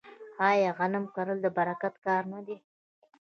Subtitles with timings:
[0.47, 2.57] آیا غنم کرل د برکت کار نه دی؟